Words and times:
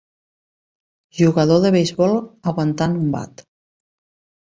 Jugador 1.19 1.63
de 1.67 1.73
beisbol 1.77 2.19
aguantant 2.55 3.01
un 3.07 3.17
bat. 3.19 3.49